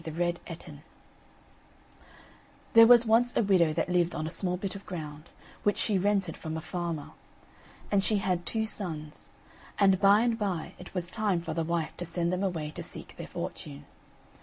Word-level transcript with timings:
THE 0.03 0.11
RED 0.11 0.39
ETTIN 0.47 0.81
There 2.73 2.87
was 2.87 3.05
once 3.05 3.37
a 3.37 3.43
widow 3.43 3.71
that 3.73 3.87
lived 3.87 4.15
on 4.15 4.25
a 4.25 4.31
small 4.31 4.57
bit 4.57 4.73
of 4.75 4.83
ground, 4.87 5.29
which 5.61 5.77
she 5.77 5.99
rented 5.99 6.35
from 6.35 6.57
a 6.57 6.59
farmer. 6.61 7.11
And 7.91 8.03
she 8.03 8.17
had 8.17 8.43
two 8.47 8.65
sons; 8.65 9.29
and 9.77 9.99
by 9.99 10.21
and 10.21 10.39
by 10.39 10.73
it 10.79 10.95
was 10.95 11.11
time 11.11 11.39
for 11.39 11.53
the 11.53 11.63
wife 11.63 11.95
to 11.97 12.05
send 12.07 12.33
them 12.33 12.41
away 12.41 12.71
to 12.71 12.81
seek 12.81 13.15
their 13.15 13.27
fortune. 13.27 13.85